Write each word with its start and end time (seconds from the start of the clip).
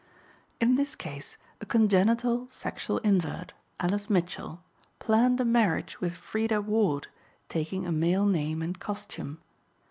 In 0.59 0.77
this 0.77 0.95
case 0.95 1.37
a 1.61 1.65
congenital 1.67 2.49
sexual 2.49 2.97
invert, 3.03 3.53
Alice 3.79 4.09
Mitchell, 4.09 4.63
planned 4.97 5.39
a 5.39 5.45
marriage 5.45 6.01
with 6.01 6.15
Freda 6.17 6.59
Ward, 6.65 7.07
taking 7.49 7.85
a 7.85 7.91
male 7.91 8.25
name 8.25 8.63
and 8.63 8.79
costume. 8.79 9.37